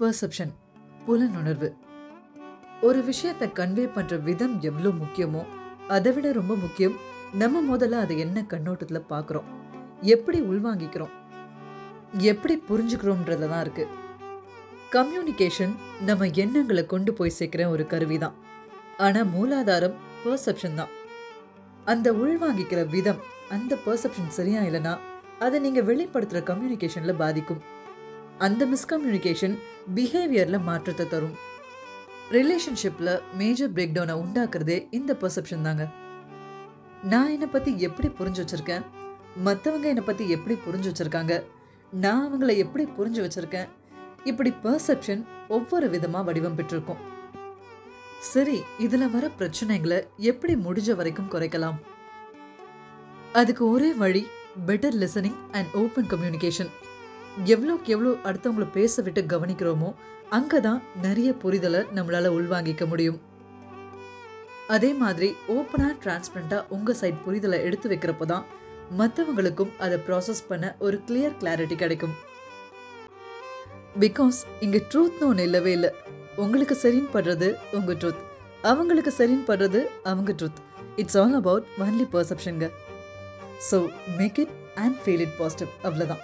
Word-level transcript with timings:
Perception 0.00 0.50
புலனுணர்வு. 1.04 1.68
ஒரு 2.86 3.00
விஷயத்தை 3.10 3.46
கன்வே 3.58 3.84
பண்ற 3.94 4.16
விதம் 4.26 4.56
எவ்வளோ 4.68 4.90
முக்கியமோ 5.02 5.42
அதை 5.94 6.10
விட 6.16 6.32
ரொம்ப 6.38 6.54
முக்கியம் 6.64 6.96
நம்ம 7.42 7.62
முதல்ல 7.70 8.00
அதை 8.04 8.14
என்ன 8.24 8.38
கண்ணோட்டத்தில் 8.50 9.08
பார்க்குறோம் 9.12 9.46
எப்படி 10.14 10.38
உள்வாங்கிக்கிறோம் 10.50 11.14
எப்படி 12.30 12.54
புரிஞ்சுக்கிறோம்ன்றதுல 12.68 13.48
தான் 13.52 13.64
இருக்கு. 13.66 13.86
கம்யூனிகேஷன் 14.96 15.72
நம்ம 16.08 16.28
எண்ணங்களை 16.44 16.84
கொண்டு 16.92 17.12
போய் 17.20 17.36
சேர்க்குற 17.38 17.68
ஒரு 17.76 17.86
கருவி 17.92 18.18
தான். 18.24 18.36
ஆனால் 19.06 19.30
மூலாதாரம் 19.36 19.96
பர்செப்ஷன் 20.24 20.78
தான். 20.80 20.92
அந்த 21.92 22.12
உள்வாங்கிக்கிற 22.24 22.82
விதம் 22.96 23.22
அந்த 23.56 23.78
பர்செப்ஷன் 23.86 24.36
சரியா 24.40 24.62
இல்லைன்னா 24.68 24.94
அதை 25.46 25.56
நீங்கள் 25.66 25.88
வெளிப்படுத்துகிற 25.90 26.42
கம்யூனிகேஷனில் 26.52 27.20
பாதிக்கும். 27.24 27.62
அந்த 28.38 28.66
மிஸ்கம்யூனிகேஷன் 28.66 29.54
பிஹேவியரில் 29.94 30.62
மாற்றத்தை 30.62 31.08
தரும். 31.08 31.36
ரிலேஷன்ஷிப்பில் 32.30 33.20
மேஜர் 33.38 33.72
பிரேக் 33.72 33.94
டவுனை 33.96 34.14
உண்டாக்குறதே 34.22 34.86
இந்த 34.90 35.16
பர்செப்ஷன் 35.20 35.62
தாங்க. 35.62 35.88
நான் 37.02 37.30
என்னை 37.30 37.46
பற்றி 37.46 37.80
எப்படி 37.80 38.08
புரிஞ்சு 38.08 38.42
வச்சுருக்கேன்? 38.42 38.84
மற்றவங்க 39.44 39.82
என்னை 39.82 40.04
பற்றி 40.04 40.30
எப்படி 40.30 40.58
புரிஞ்சு 40.66 40.92
வச்சுருக்காங்க? 40.92 41.42
நான் 41.90 42.22
அவங்கள 42.26 42.56
எப்படி 42.56 42.84
புரிஞ்சு 42.98 43.22
வச்சுருக்கேன்? 43.26 43.68
இப்படி 44.24 44.52
பர்செப்ஷன் 44.62 45.22
ஒவ்வொரு 45.48 45.90
விதமாக 45.90 46.24
வடிவம் 46.24 46.54
பெற்றிருக்கும். 46.54 47.02
சரி 48.18 48.62
இதில் 48.78 49.10
வர 49.10 49.30
பிரச்சனைகளை 49.38 50.04
எப்படி 50.16 50.54
முடிஞ்ச 50.54 50.94
வரைக்கும் 50.94 51.30
குறைக்கலாம்? 51.30 51.74
அதுக்கு 53.32 53.70
ஒரே 53.70 53.92
வழி 53.92 54.26
better 54.66 54.98
listening 55.02 55.38
and 55.52 55.66
open 55.74 56.06
communication 56.06 56.70
எவ்வளோக்கு 57.52 57.88
எவ்வளோ 57.94 58.12
அடுத்தவங்களை 58.28 58.66
பேச 58.78 59.02
விட்டு 59.02 59.22
கவனிக்கிறோமோ 59.32 59.90
அங்கே 60.36 60.58
தான் 60.60 60.80
நிறைய 61.02 61.30
புரிதலை 61.42 61.80
நம்மளால் 61.96 62.34
உள்வாங்கிக்க 62.36 62.84
முடியும். 62.86 63.18
அதே 64.74 64.90
மாதிரி 65.02 65.28
ஓப்பனாக 65.54 65.94
டிரான்ஸ்பரண்ட்டாக 66.04 66.64
உங்கள் 66.76 66.98
சைட் 67.00 67.20
புரிதலை 67.26 67.58
எடுத்து 67.66 67.88
வைக்கிறப்போ 67.92 68.26
தான் 68.26 68.46
மற்றவங்களுக்கும் 69.00 69.72
அதை 69.84 69.98
ப்ராசஸ் 70.06 70.46
பண்ண 70.48 70.76
ஒரு 70.78 70.96
கிளியர் 71.08 71.38
கிளாரிட்டி 71.40 71.76
கிடைக்கும். 71.82 72.14
பிகாஸ் 74.04 74.38
இங்கே 74.64 74.80
ட்ரூத்னு 74.92 75.26
ஒன்று 75.28 75.46
இல்லவே 75.48 75.72
இல்லை. 75.72 75.90
உங்களுக்கு 76.44 76.74
சரின்னு 76.84 77.10
படுறது 77.16 77.48
உங்கள் 77.76 77.98
ட்ரூத் 78.00 78.22
அவங்களுக்கு 78.70 79.12
சரின்னு 79.18 79.48
படுறது 79.50 79.80
அவங்க 80.04 80.32
truth 80.32 80.60
it's 80.96 81.18
all 81.22 81.36
about 81.40 81.66
only 81.84 82.06
பர்செப்ஷனுங்க 82.14 82.68
so 83.70 83.78
make 84.18 84.38
it 84.44 84.54
and 84.84 84.98
feel 85.04 85.24
it 85.26 85.36
positive 85.38 85.70
அவ்வளோதான் 85.82 86.22